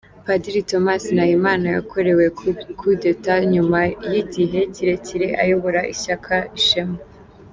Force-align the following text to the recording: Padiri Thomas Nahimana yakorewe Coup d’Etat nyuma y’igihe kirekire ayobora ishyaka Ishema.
Padiri 0.25 0.61
Thomas 0.69 1.03
Nahimana 1.17 1.65
yakorewe 1.77 2.23
Coup 2.79 2.95
d’Etat 3.01 3.39
nyuma 3.53 3.79
y’igihe 4.13 4.59
kirekire 4.73 5.27
ayobora 5.43 5.79
ishyaka 5.93 6.35
Ishema. 6.59 6.97